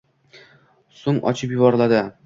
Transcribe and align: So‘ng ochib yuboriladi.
So‘ng 1.03 1.21
ochib 1.33 1.57
yuboriladi. 1.57 2.07